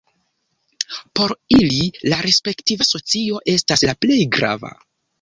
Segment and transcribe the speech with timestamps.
[1.19, 4.79] Por ili la respektiva socio estas la plej grava.